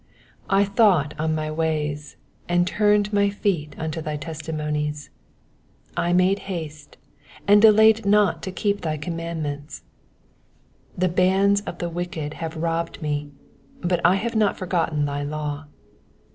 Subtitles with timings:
[0.49, 2.17] 59 I thought on my ways,
[2.49, 5.11] and turned my feet unto thy testi monies.
[5.89, 6.97] 60 I made haste,
[7.47, 9.83] and delayed not to keep thy command ments.
[10.95, 13.29] 61 The bands of the wicked have robbed me:
[13.81, 15.67] but I have not forgotten thy law.